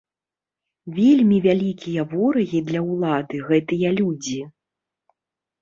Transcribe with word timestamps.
Вельмі 0.99 1.35
вялікія 1.47 2.01
ворагі 2.13 2.63
для 2.71 2.81
ўлады 2.89 3.43
гэтыя 3.51 3.93
людзі! 4.01 4.39